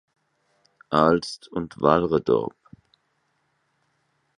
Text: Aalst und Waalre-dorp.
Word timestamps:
Aalst 0.91 1.47
und 1.51 1.79
Waalre-dorp. 1.79 2.55